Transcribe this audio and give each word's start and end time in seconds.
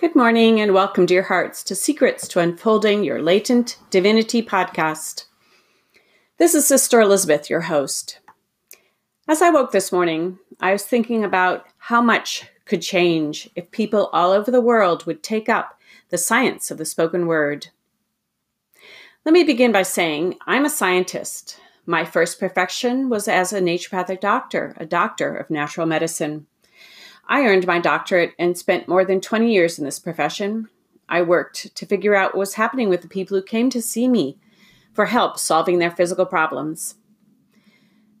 Good 0.00 0.16
morning 0.16 0.62
and 0.62 0.72
welcome, 0.72 1.04
dear 1.04 1.24
hearts, 1.24 1.62
to 1.64 1.74
Secrets 1.74 2.26
to 2.28 2.40
Unfolding 2.40 3.04
Your 3.04 3.20
Latent 3.20 3.76
Divinity 3.90 4.42
podcast. 4.42 5.26
This 6.38 6.54
is 6.54 6.66
Sister 6.66 7.02
Elizabeth, 7.02 7.50
your 7.50 7.60
host. 7.60 8.18
As 9.28 9.42
I 9.42 9.50
woke 9.50 9.72
this 9.72 9.92
morning, 9.92 10.38
I 10.58 10.72
was 10.72 10.84
thinking 10.84 11.22
about 11.22 11.66
how 11.76 12.00
much 12.00 12.46
could 12.64 12.80
change 12.80 13.50
if 13.54 13.70
people 13.72 14.08
all 14.14 14.30
over 14.32 14.50
the 14.50 14.62
world 14.62 15.04
would 15.04 15.22
take 15.22 15.50
up 15.50 15.78
the 16.08 16.16
science 16.16 16.70
of 16.70 16.78
the 16.78 16.86
spoken 16.86 17.26
word. 17.26 17.66
Let 19.26 19.34
me 19.34 19.44
begin 19.44 19.70
by 19.70 19.82
saying 19.82 20.38
I'm 20.46 20.64
a 20.64 20.70
scientist. 20.70 21.60
My 21.84 22.06
first 22.06 22.38
profession 22.38 23.10
was 23.10 23.28
as 23.28 23.52
a 23.52 23.60
naturopathic 23.60 24.22
doctor, 24.22 24.74
a 24.78 24.86
doctor 24.86 25.36
of 25.36 25.50
natural 25.50 25.86
medicine. 25.86 26.46
I 27.30 27.44
earned 27.44 27.64
my 27.64 27.78
doctorate 27.78 28.34
and 28.40 28.58
spent 28.58 28.88
more 28.88 29.04
than 29.04 29.20
20 29.20 29.52
years 29.52 29.78
in 29.78 29.84
this 29.84 30.00
profession. 30.00 30.68
I 31.08 31.22
worked 31.22 31.76
to 31.76 31.86
figure 31.86 32.16
out 32.16 32.34
what 32.34 32.40
was 32.40 32.54
happening 32.54 32.88
with 32.88 33.02
the 33.02 33.08
people 33.08 33.36
who 33.36 33.42
came 33.44 33.70
to 33.70 33.80
see 33.80 34.08
me 34.08 34.36
for 34.92 35.06
help 35.06 35.38
solving 35.38 35.78
their 35.78 35.92
physical 35.92 36.26
problems. 36.26 36.96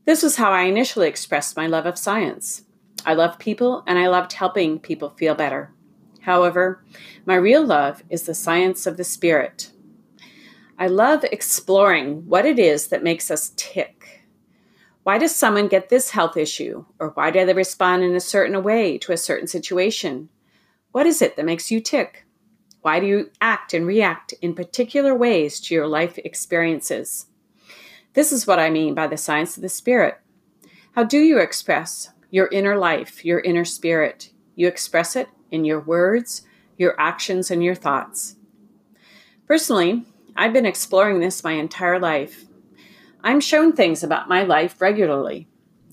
This 0.04 0.22
was 0.22 0.36
how 0.36 0.52
I 0.52 0.62
initially 0.62 1.08
expressed 1.08 1.56
my 1.56 1.66
love 1.66 1.86
of 1.86 1.98
science. 1.98 2.62
I 3.04 3.14
love 3.14 3.40
people 3.40 3.82
and 3.84 3.98
I 3.98 4.06
loved 4.06 4.32
helping 4.34 4.78
people 4.78 5.10
feel 5.10 5.34
better. 5.34 5.72
However, 6.20 6.84
my 7.26 7.34
real 7.34 7.66
love 7.66 8.04
is 8.10 8.22
the 8.22 8.34
science 8.34 8.86
of 8.86 8.96
the 8.96 9.02
spirit. 9.02 9.72
I 10.78 10.86
love 10.86 11.24
exploring 11.24 12.28
what 12.28 12.46
it 12.46 12.60
is 12.60 12.86
that 12.88 13.02
makes 13.02 13.28
us 13.28 13.54
tick 13.56 14.19
why 15.10 15.18
does 15.18 15.34
someone 15.34 15.66
get 15.66 15.88
this 15.88 16.10
health 16.10 16.36
issue? 16.36 16.84
Or 17.00 17.08
why 17.08 17.32
do 17.32 17.44
they 17.44 17.52
respond 17.52 18.04
in 18.04 18.14
a 18.14 18.20
certain 18.20 18.62
way 18.62 18.96
to 18.98 19.10
a 19.10 19.16
certain 19.16 19.48
situation? 19.48 20.28
What 20.92 21.04
is 21.04 21.20
it 21.20 21.34
that 21.34 21.44
makes 21.44 21.68
you 21.68 21.80
tick? 21.80 22.26
Why 22.82 23.00
do 23.00 23.06
you 23.06 23.32
act 23.40 23.74
and 23.74 23.88
react 23.88 24.34
in 24.40 24.54
particular 24.54 25.12
ways 25.12 25.58
to 25.62 25.74
your 25.74 25.88
life 25.88 26.16
experiences? 26.18 27.26
This 28.12 28.30
is 28.30 28.46
what 28.46 28.60
I 28.60 28.70
mean 28.70 28.94
by 28.94 29.08
the 29.08 29.16
science 29.16 29.56
of 29.56 29.64
the 29.64 29.68
spirit. 29.68 30.20
How 30.92 31.02
do 31.02 31.18
you 31.18 31.40
express 31.40 32.10
your 32.30 32.46
inner 32.52 32.78
life, 32.78 33.24
your 33.24 33.40
inner 33.40 33.64
spirit? 33.64 34.30
You 34.54 34.68
express 34.68 35.16
it 35.16 35.26
in 35.50 35.64
your 35.64 35.80
words, 35.80 36.42
your 36.78 36.94
actions, 37.00 37.50
and 37.50 37.64
your 37.64 37.74
thoughts. 37.74 38.36
Personally, 39.48 40.04
I've 40.36 40.52
been 40.52 40.66
exploring 40.66 41.18
this 41.18 41.42
my 41.42 41.54
entire 41.54 41.98
life. 41.98 42.44
I'm 43.22 43.40
shown 43.40 43.72
things 43.72 44.02
about 44.02 44.28
my 44.28 44.42
life 44.42 44.80
regularly, 44.80 45.46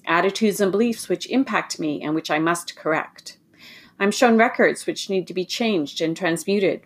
attitudes 0.05 0.61
and 0.61 0.71
beliefs 0.71 1.09
which 1.09 1.29
impact 1.29 1.79
me 1.79 2.01
and 2.01 2.15
which 2.15 2.31
I 2.31 2.39
must 2.39 2.75
correct. 2.75 3.37
I'm 3.99 4.11
shown 4.11 4.37
records 4.37 4.87
which 4.87 5.09
need 5.09 5.27
to 5.27 5.33
be 5.33 5.43
changed 5.43 5.99
and 6.01 6.15
transmuted. 6.15 6.81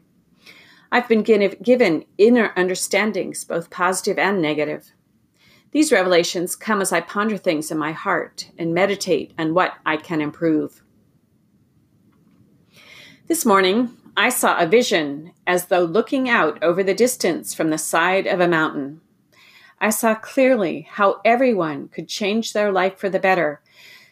I've 0.91 1.07
been 1.07 1.23
given 1.23 2.05
inner 2.17 2.53
understandings, 2.55 3.45
both 3.45 3.69
positive 3.69 4.17
and 4.17 4.41
negative. 4.41 4.91
These 5.71 5.91
revelations 5.91 6.55
come 6.55 6.81
as 6.81 6.91
I 6.91 7.01
ponder 7.01 7.37
things 7.37 7.71
in 7.71 7.77
my 7.77 7.91
heart 7.91 8.49
and 8.57 8.73
meditate 8.73 9.33
on 9.37 9.53
what 9.53 9.75
I 9.85 9.95
can 9.95 10.21
improve. 10.21 10.83
This 13.27 13.45
morning, 13.45 13.95
I 14.17 14.29
saw 14.29 14.59
a 14.59 14.67
vision 14.67 15.31
as 15.47 15.67
though 15.67 15.83
looking 15.83 16.27
out 16.27 16.61
over 16.61 16.83
the 16.83 16.93
distance 16.93 17.53
from 17.53 17.69
the 17.69 17.77
side 17.77 18.27
of 18.27 18.41
a 18.41 18.47
mountain. 18.47 18.99
I 19.83 19.89
saw 19.89 20.13
clearly 20.13 20.87
how 20.91 21.21
everyone 21.25 21.87
could 21.87 22.07
change 22.07 22.53
their 22.53 22.71
life 22.71 22.99
for 22.99 23.09
the 23.09 23.19
better, 23.19 23.61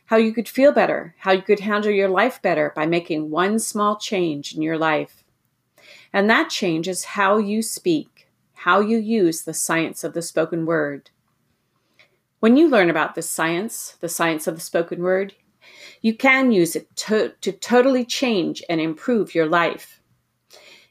how 0.06 0.18
you 0.18 0.34
could 0.34 0.50
feel 0.50 0.72
better, 0.72 1.14
how 1.20 1.32
you 1.32 1.44
could 1.44 1.60
handle 1.60 1.92
your 1.92 2.10
life 2.10 2.42
better 2.42 2.74
by 2.76 2.88
making 2.88 3.30
one 3.30 3.60
small 3.60 3.96
change 3.96 4.56
in 4.56 4.64
your 4.64 4.80
life. 4.80 5.24
And 6.12 6.28
that 6.28 6.50
change 6.50 6.88
is 6.88 7.04
how 7.06 7.38
you 7.38 7.62
speak, 7.62 8.28
how 8.54 8.80
you 8.80 8.98
use 8.98 9.44
the 9.44 9.54
science 9.54 10.04
of 10.04 10.16
the 10.16 10.24
spoken 10.24 10.66
word. 10.66 11.12
When 12.40 12.58
you 12.58 12.68
learn 12.68 12.90
about 12.90 13.14
this 13.14 13.30
science, 13.30 13.96
the 14.00 14.10
science 14.10 14.48
of 14.48 14.56
the 14.56 14.62
spoken 14.62 15.04
word, 15.04 15.36
you 16.02 16.16
can 16.16 16.52
use 16.52 16.76
it 16.76 16.96
to, 16.96 17.34
to 17.42 17.52
totally 17.52 18.06
change 18.06 18.64
and 18.70 18.82
improve 18.82 19.36
your 19.36 19.46
life. 19.46 19.99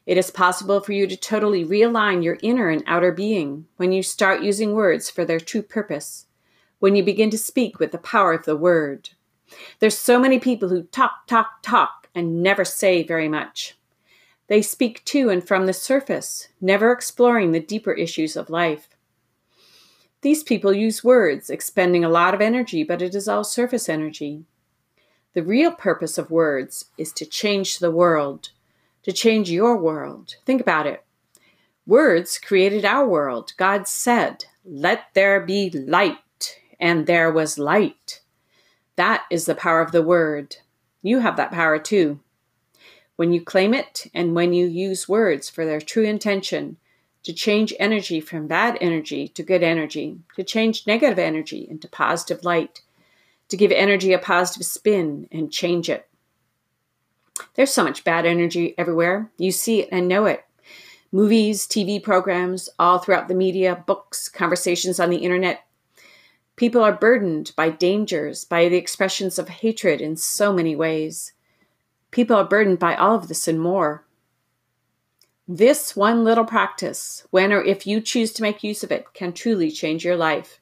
It 0.09 0.17
is 0.17 0.31
possible 0.31 0.81
for 0.81 0.91
you 0.91 1.05
to 1.05 1.15
totally 1.15 1.63
realign 1.63 2.23
your 2.23 2.39
inner 2.41 2.67
and 2.67 2.83
outer 2.87 3.11
being 3.11 3.67
when 3.77 3.91
you 3.91 4.01
start 4.01 4.41
using 4.41 4.73
words 4.73 5.07
for 5.07 5.23
their 5.23 5.39
true 5.39 5.61
purpose, 5.61 6.25
when 6.79 6.95
you 6.95 7.03
begin 7.03 7.29
to 7.29 7.37
speak 7.37 7.77
with 7.77 7.91
the 7.91 7.99
power 7.99 8.33
of 8.33 8.45
the 8.45 8.57
word. 8.57 9.11
There's 9.77 9.95
so 9.95 10.17
many 10.17 10.39
people 10.39 10.69
who 10.69 10.81
talk, 10.81 11.27
talk, 11.27 11.61
talk 11.61 12.09
and 12.15 12.41
never 12.41 12.65
say 12.65 13.03
very 13.03 13.29
much. 13.29 13.77
They 14.47 14.63
speak 14.63 15.05
to 15.05 15.29
and 15.29 15.47
from 15.47 15.67
the 15.67 15.73
surface, 15.73 16.47
never 16.59 16.91
exploring 16.91 17.51
the 17.51 17.59
deeper 17.59 17.93
issues 17.93 18.35
of 18.35 18.49
life. 18.49 18.89
These 20.21 20.41
people 20.41 20.73
use 20.73 21.03
words, 21.03 21.51
expending 21.51 22.03
a 22.03 22.09
lot 22.09 22.33
of 22.33 22.41
energy, 22.41 22.83
but 22.83 23.03
it 23.03 23.13
is 23.13 23.27
all 23.27 23.43
surface 23.43 23.87
energy. 23.87 24.45
The 25.35 25.43
real 25.43 25.71
purpose 25.71 26.17
of 26.17 26.31
words 26.31 26.85
is 26.97 27.13
to 27.13 27.27
change 27.27 27.77
the 27.77 27.91
world, 27.91 28.49
to 29.03 29.11
change 29.11 29.49
your 29.49 29.77
world. 29.77 30.35
Think 30.45 30.61
about 30.61 30.87
it. 30.87 31.03
Words 31.85 32.37
created 32.37 32.85
our 32.85 33.07
world. 33.07 33.53
God 33.57 33.87
said, 33.87 34.45
Let 34.63 35.05
there 35.13 35.39
be 35.39 35.69
light, 35.69 36.59
and 36.79 37.07
there 37.07 37.31
was 37.31 37.57
light. 37.57 38.21
That 38.95 39.23
is 39.31 39.45
the 39.45 39.55
power 39.55 39.81
of 39.81 39.91
the 39.91 40.03
word. 40.03 40.57
You 41.01 41.19
have 41.19 41.37
that 41.37 41.51
power 41.51 41.79
too. 41.79 42.19
When 43.15 43.31
you 43.31 43.41
claim 43.41 43.73
it 43.73 44.07
and 44.13 44.35
when 44.35 44.53
you 44.53 44.65
use 44.65 45.07
words 45.07 45.49
for 45.49 45.65
their 45.65 45.81
true 45.81 46.03
intention, 46.03 46.77
to 47.23 47.33
change 47.33 47.73
energy 47.79 48.19
from 48.19 48.47
bad 48.47 48.77
energy 48.81 49.27
to 49.27 49.43
good 49.43 49.63
energy, 49.63 50.19
to 50.35 50.43
change 50.43 50.87
negative 50.87 51.19
energy 51.19 51.67
into 51.69 51.87
positive 51.87 52.43
light, 52.43 52.81
to 53.49 53.57
give 53.57 53.71
energy 53.71 54.13
a 54.13 54.19
positive 54.19 54.65
spin 54.65 55.27
and 55.31 55.51
change 55.51 55.89
it. 55.89 56.08
There's 57.55 57.73
so 57.73 57.83
much 57.83 58.03
bad 58.03 58.25
energy 58.25 58.75
everywhere. 58.77 59.31
You 59.37 59.51
see 59.51 59.81
it 59.81 59.89
and 59.91 60.07
know 60.07 60.25
it. 60.25 60.45
Movies, 61.11 61.67
TV 61.67 62.01
programs, 62.01 62.69
all 62.77 62.99
throughout 62.99 63.27
the 63.27 63.35
media, 63.35 63.83
books, 63.87 64.29
conversations 64.29 64.99
on 64.99 65.09
the 65.09 65.17
internet. 65.17 65.65
People 66.55 66.83
are 66.83 66.93
burdened 66.93 67.51
by 67.55 67.69
dangers, 67.69 68.45
by 68.45 68.69
the 68.69 68.77
expressions 68.77 69.39
of 69.39 69.49
hatred 69.49 70.01
in 70.01 70.17
so 70.17 70.53
many 70.53 70.75
ways. 70.75 71.33
People 72.11 72.35
are 72.35 72.43
burdened 72.43 72.79
by 72.79 72.95
all 72.95 73.15
of 73.15 73.27
this 73.27 73.47
and 73.47 73.59
more. 73.59 74.05
This 75.47 75.95
one 75.95 76.23
little 76.23 76.45
practice, 76.45 77.25
when 77.31 77.51
or 77.51 77.63
if 77.63 77.87
you 77.87 78.01
choose 78.01 78.31
to 78.33 78.43
make 78.43 78.63
use 78.63 78.83
of 78.83 78.91
it, 78.91 79.13
can 79.13 79.33
truly 79.33 79.71
change 79.71 80.05
your 80.05 80.15
life. 80.15 80.59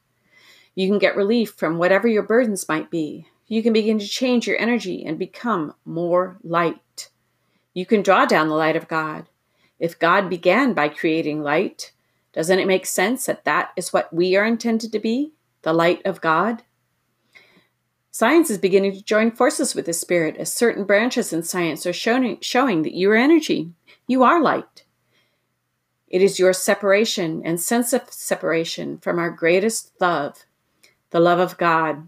You 0.75 0.87
can 0.87 0.99
get 0.99 1.17
relief 1.17 1.55
from 1.57 1.77
whatever 1.77 2.07
your 2.07 2.23
burdens 2.23 2.69
might 2.69 2.89
be, 2.89 3.27
you 3.47 3.63
can 3.63 3.73
begin 3.73 3.99
to 3.99 4.07
change 4.07 4.47
your 4.47 4.59
energy 4.59 5.05
and 5.05 5.17
become 5.17 5.73
more 5.85 6.37
light. 6.43 7.09
You 7.73 7.85
can 7.85 8.01
draw 8.01 8.25
down 8.25 8.49
the 8.49 8.55
light 8.55 8.75
of 8.75 8.87
God. 8.87 9.29
If 9.79 9.99
God 9.99 10.29
began 10.29 10.73
by 10.73 10.89
creating 10.89 11.43
light, 11.43 11.93
doesn't 12.33 12.59
it 12.59 12.67
make 12.67 12.85
sense 12.85 13.25
that 13.25 13.45
that 13.45 13.71
is 13.75 13.93
what 13.93 14.13
we 14.13 14.35
are 14.35 14.45
intended 14.45 14.91
to 14.91 14.99
be? 14.99 15.33
The 15.61 15.73
light 15.73 16.01
of 16.05 16.21
God? 16.21 16.63
Science 18.11 18.49
is 18.49 18.57
beginning 18.57 18.93
to 18.93 19.03
join 19.03 19.31
forces 19.31 19.75
with 19.75 19.85
the 19.85 19.93
Spirit 19.93 20.37
as 20.37 20.51
certain 20.51 20.83
branches 20.85 21.31
in 21.31 21.43
science 21.43 21.85
are 21.85 21.93
showing, 21.93 22.39
showing 22.41 22.81
that 22.81 22.95
you 22.95 23.11
are 23.11 23.15
energy. 23.15 23.71
You 24.07 24.23
are 24.23 24.41
light. 24.41 24.85
It 26.07 26.21
is 26.21 26.39
your 26.39 26.53
separation 26.53 27.43
and 27.45 27.61
sense 27.61 27.93
of 27.93 28.11
separation 28.11 28.97
from 28.97 29.19
our 29.19 29.29
greatest 29.29 29.91
love, 29.99 30.45
the 31.11 31.19
love 31.19 31.39
of 31.39 31.57
God, 31.57 32.07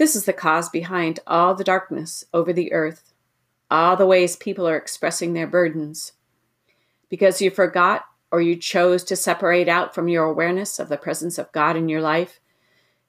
this 0.00 0.16
is 0.16 0.24
the 0.24 0.32
cause 0.32 0.70
behind 0.70 1.20
all 1.26 1.54
the 1.54 1.62
darkness 1.62 2.24
over 2.32 2.54
the 2.54 2.72
earth, 2.72 3.12
all 3.70 3.96
the 3.96 4.06
ways 4.06 4.34
people 4.34 4.66
are 4.66 4.78
expressing 4.78 5.34
their 5.34 5.46
burdens. 5.46 6.14
Because 7.10 7.42
you 7.42 7.50
forgot 7.50 8.06
or 8.32 8.40
you 8.40 8.56
chose 8.56 9.04
to 9.04 9.14
separate 9.14 9.68
out 9.68 9.94
from 9.94 10.08
your 10.08 10.24
awareness 10.24 10.78
of 10.78 10.88
the 10.88 10.96
presence 10.96 11.36
of 11.36 11.52
God 11.52 11.76
in 11.76 11.90
your 11.90 12.00
life, 12.00 12.40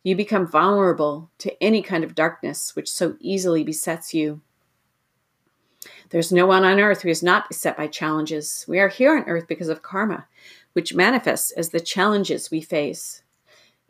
you 0.03 0.17
become 0.17 0.45
vulnerable 0.45 1.31
to 1.37 1.63
any 1.63 1.81
kind 1.81 2.03
of 2.03 2.13
darkness 2.13 2.75
which 2.75 2.91
so 2.91 3.15
easily 3.21 3.63
besets 3.63 4.13
you. 4.13 4.41
There's 6.09 6.33
no 6.33 6.45
one 6.45 6.65
on 6.65 6.77
earth 6.77 7.03
who 7.03 7.09
is 7.09 7.23
not 7.23 7.47
beset 7.47 7.77
by 7.77 7.87
challenges. 7.87 8.65
We 8.67 8.79
are 8.81 8.89
here 8.89 9.15
on 9.15 9.29
earth 9.29 9.47
because 9.47 9.69
of 9.69 9.81
karma, 9.81 10.27
which 10.73 10.93
manifests 10.93 11.51
as 11.51 11.69
the 11.69 11.79
challenges 11.79 12.51
we 12.51 12.59
face. 12.59 13.20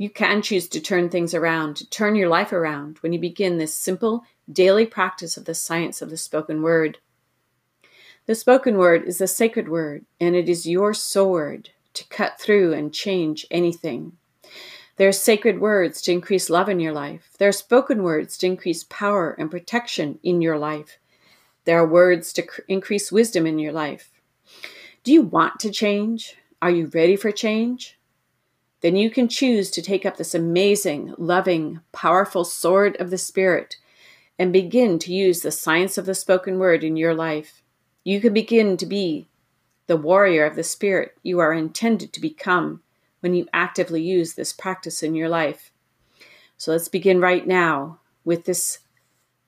You 0.02 0.10
can 0.10 0.42
choose 0.42 0.68
to 0.70 0.80
turn 0.80 1.10
things 1.10 1.36
around, 1.36 1.76
to 1.76 1.88
turn 1.88 2.16
your 2.16 2.28
life 2.28 2.52
around 2.52 2.98
when 3.02 3.14
you 3.14 3.20
begin 3.20 3.60
this 3.60 3.76
simple 3.76 4.26
daily 4.52 4.88
practice 4.88 5.38
of 5.38 5.46
the 5.46 5.54
science 5.54 6.02
of 6.02 6.10
the 6.10 6.18
spoken 6.18 6.64
word. 6.64 6.98
The 8.26 8.34
spoken 8.34 8.80
word 8.80 9.04
is 9.04 9.20
the 9.20 9.28
sacred 9.28 9.70
word, 9.70 10.06
and 10.20 10.36
it 10.36 10.50
is 10.50 10.66
your 10.66 10.96
sword 10.96 11.70
to 11.94 12.08
cut 12.08 12.40
through 12.42 12.74
and 12.74 12.92
change 12.92 13.46
anything. 13.52 14.14
There 14.96 15.08
are 15.08 15.12
sacred 15.12 15.62
words 15.62 16.02
to 16.02 16.12
increase 16.12 16.50
love 16.50 16.68
in 16.68 16.80
your 16.80 16.94
life. 16.94 17.36
There 17.38 17.50
are 17.50 17.52
spoken 17.52 18.02
words 18.02 18.40
to 18.40 18.48
increase 18.48 18.84
power 18.86 19.36
and 19.38 19.52
protection 19.52 20.18
in 20.24 20.42
your 20.42 20.58
life. 20.58 20.98
There 21.66 21.78
are 21.78 21.88
words 21.88 22.34
to 22.34 22.42
cr- 22.42 22.62
increase 22.68 23.12
wisdom 23.12 23.46
in 23.46 23.60
your 23.60 23.72
life. 23.72 24.10
Do 25.04 25.14
you 25.14 25.22
want 25.22 25.60
to 25.60 25.70
change? 25.70 26.38
Are 26.60 26.72
you 26.72 26.88
ready 26.88 27.16
for 27.16 27.32
change? 27.32 28.00
Then 28.82 28.96
you 28.96 29.10
can 29.10 29.28
choose 29.28 29.70
to 29.72 29.82
take 29.82 30.06
up 30.06 30.18
this 30.18 30.34
amazing, 30.34 31.14
loving, 31.18 31.82
powerful 31.92 32.44
sword 32.44 32.96
of 33.00 33.10
the 33.10 33.18
Spirit 33.18 33.78
and 34.40 34.52
begin 34.52 34.98
to 35.00 35.14
use 35.14 35.42
the 35.42 35.52
science 35.52 35.98
of 35.98 36.06
the 36.06 36.16
spoken 36.16 36.58
word 36.58 36.84
in 36.84 36.98
your 36.98 37.14
life. 37.14 37.62
You 38.04 38.20
can 38.20 38.34
begin 38.34 38.78
to 38.78 38.86
be 38.86 39.28
the 39.86 39.98
warrior 39.98 40.46
of 40.46 40.56
the 40.56 40.64
Spirit 40.64 41.16
you 41.22 41.40
are 41.40 41.54
intended 41.54 42.12
to 42.14 42.22
become 42.22 42.82
when 43.20 43.36
you 43.36 43.48
actively 43.54 44.02
use 44.02 44.34
this 44.34 44.52
practice 44.52 45.04
in 45.04 45.14
your 45.14 45.30
life. 45.30 45.72
So 46.58 46.72
let's 46.72 46.88
begin 46.88 47.22
right 47.22 47.46
now 47.46 48.00
with 48.26 48.46
this 48.46 48.80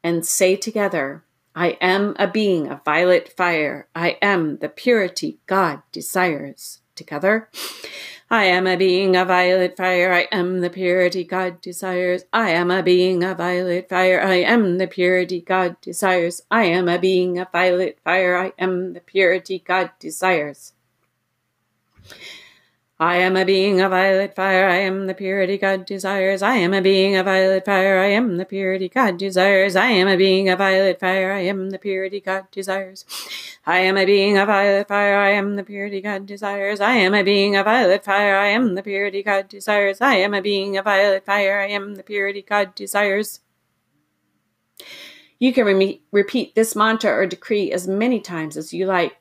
and 0.04 0.26
say 0.26 0.56
together 0.56 1.24
I 1.56 1.78
am 1.82 2.16
a 2.18 2.28
being 2.28 2.68
of 2.68 2.84
violet 2.84 3.32
fire. 3.36 3.88
I 3.96 4.18
am 4.22 4.58
the 4.58 4.70
purity 4.70 5.40
God 5.46 5.82
desires. 5.92 6.80
Together. 6.96 7.50
I 8.30 8.46
am 8.46 8.66
a 8.66 8.78
being 8.78 9.16
of 9.16 9.28
violet 9.28 9.78
fire. 9.78 10.12
I 10.12 10.28
am 10.32 10.62
the 10.62 10.70
purity 10.70 11.24
God 11.24 11.62
desires. 11.62 12.24
I 12.34 12.50
am 12.50 12.72
a 12.72 12.82
being 12.82 13.24
of 13.24 13.38
violet 13.38 13.90
fire. 13.90 14.22
I 14.22 14.36
am 14.36 14.78
the 14.78 14.88
purity 14.88 15.42
God 15.42 15.80
desires. 15.82 16.42
I 16.50 16.64
am 16.66 16.90
a 16.90 16.98
being 16.98 17.38
of 17.38 17.52
violet 17.52 18.00
fire. 18.04 18.36
I 18.36 18.54
am 18.58 18.94
the 18.94 19.02
purity 19.02 19.60
God 19.60 19.92
desires. 20.00 20.74
I 23.04 23.18
am 23.18 23.36
a 23.36 23.44
being 23.44 23.82
of 23.82 23.92
violet 23.92 24.34
fire. 24.34 24.66
I 24.66 24.78
am 24.78 25.08
the 25.08 25.14
purity 25.14 25.58
God 25.58 25.86
desires. 25.86 26.42
I 26.42 26.56
am 26.56 26.74
a 26.74 26.80
being 26.80 27.18
of 27.18 27.26
violet 27.26 27.66
fire. 27.66 28.00
I 28.00 28.06
am 28.06 28.38
the 28.38 28.46
purity 28.46 28.88
God 28.88 29.18
desires. 29.18 29.76
I 29.76 29.88
am 29.88 30.08
a 30.08 30.16
being 30.16 30.48
of 30.48 30.60
violet 30.60 31.02
fire. 31.02 31.34
I 31.34 31.42
am 31.42 31.72
the 31.72 31.80
purity 31.80 32.22
God 32.22 32.50
desires. 32.50 33.04
I 33.66 33.80
am 33.80 33.98
a 33.98 34.06
being 34.06 34.38
of 34.38 34.48
violet 34.48 34.88
fire. 34.88 35.18
I 35.18 35.32
am 35.32 35.58
the 35.58 35.66
purity 35.66 36.00
God 36.00 36.26
desires. 36.26 36.80
I 36.80 36.94
am 36.94 37.14
a 37.14 37.24
being 37.24 37.58
of 37.58 37.66
violet 37.66 38.06
fire. 38.06 38.38
I 38.38 38.48
am 38.48 38.76
the 38.76 38.84
purity 38.84 39.22
God 39.22 39.50
desires. 39.50 40.00
I 40.00 40.16
am 40.16 40.34
a 40.34 40.42
being 40.42 40.78
of 40.78 40.86
violet 40.86 41.26
fire. 41.26 41.60
I 41.60 41.68
am 41.68 41.96
the 41.96 42.04
purity 42.04 42.42
God 42.42 42.74
desires. 42.74 43.42
You 45.40 45.52
can 45.52 45.66
re- 45.66 46.02
repeat 46.14 46.56
this 46.56 46.74
mantra 46.74 47.12
or 47.12 47.28
decree 47.28 47.70
as 47.70 47.86
many 47.86 48.22
times 48.22 48.56
as 48.56 48.74
you 48.74 48.86
like. 48.86 49.18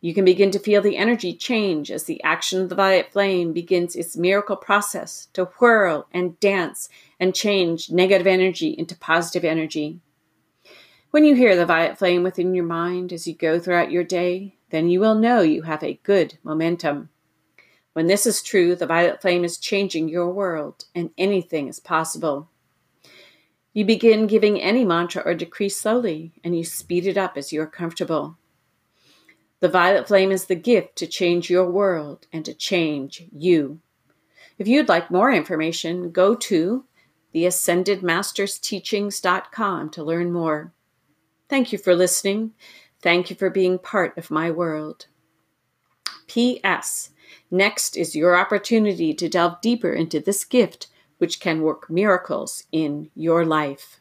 You 0.00 0.12
can 0.12 0.24
begin 0.24 0.50
to 0.50 0.58
feel 0.58 0.82
the 0.82 0.96
energy 0.96 1.34
change 1.34 1.90
as 1.90 2.04
the 2.04 2.22
action 2.22 2.60
of 2.60 2.68
the 2.68 2.74
violet 2.74 3.12
flame 3.12 3.52
begins 3.52 3.96
its 3.96 4.16
miracle 4.16 4.56
process 4.56 5.28
to 5.32 5.46
whirl 5.58 6.06
and 6.12 6.38
dance 6.38 6.88
and 7.18 7.34
change 7.34 7.90
negative 7.90 8.26
energy 8.26 8.74
into 8.76 8.94
positive 8.96 9.44
energy. 9.44 10.00
When 11.10 11.24
you 11.24 11.34
hear 11.34 11.56
the 11.56 11.64
violet 11.64 11.96
flame 11.96 12.22
within 12.22 12.54
your 12.54 12.66
mind 12.66 13.12
as 13.12 13.26
you 13.26 13.34
go 13.34 13.58
throughout 13.58 13.90
your 13.90 14.04
day, 14.04 14.56
then 14.70 14.90
you 14.90 15.00
will 15.00 15.14
know 15.14 15.40
you 15.40 15.62
have 15.62 15.82
a 15.82 16.00
good 16.02 16.36
momentum. 16.42 17.08
When 17.94 18.06
this 18.06 18.26
is 18.26 18.42
true, 18.42 18.76
the 18.76 18.86
violet 18.86 19.22
flame 19.22 19.42
is 19.42 19.56
changing 19.56 20.10
your 20.10 20.30
world 20.30 20.84
and 20.94 21.10
anything 21.16 21.68
is 21.68 21.80
possible. 21.80 22.50
You 23.72 23.86
begin 23.86 24.26
giving 24.26 24.60
any 24.60 24.84
mantra 24.84 25.22
or 25.24 25.34
decree 25.34 25.70
slowly 25.70 26.32
and 26.44 26.56
you 26.56 26.64
speed 26.64 27.06
it 27.06 27.16
up 27.16 27.38
as 27.38 27.52
you 27.52 27.62
are 27.62 27.66
comfortable. 27.66 28.36
The 29.60 29.68
violet 29.68 30.06
flame 30.06 30.30
is 30.30 30.46
the 30.46 30.54
gift 30.54 30.96
to 30.96 31.06
change 31.06 31.48
your 31.48 31.70
world 31.70 32.26
and 32.32 32.44
to 32.44 32.52
change 32.52 33.24
you. 33.32 33.80
If 34.58 34.68
you'd 34.68 34.88
like 34.88 35.10
more 35.10 35.32
information, 35.32 36.10
go 36.10 36.34
to 36.34 36.84
theascendedmastersteachings.com 37.34 39.90
to 39.90 40.04
learn 40.04 40.32
more. 40.32 40.72
Thank 41.48 41.72
you 41.72 41.78
for 41.78 41.94
listening. 41.94 42.52
Thank 43.02 43.30
you 43.30 43.36
for 43.36 43.50
being 43.50 43.78
part 43.78 44.18
of 44.18 44.30
my 44.30 44.50
world. 44.50 45.06
P.S. 46.26 47.10
Next 47.50 47.96
is 47.96 48.16
your 48.16 48.36
opportunity 48.36 49.14
to 49.14 49.28
delve 49.28 49.60
deeper 49.60 49.92
into 49.92 50.20
this 50.20 50.44
gift, 50.44 50.88
which 51.18 51.40
can 51.40 51.62
work 51.62 51.88
miracles 51.88 52.64
in 52.72 53.10
your 53.14 53.44
life. 53.44 54.00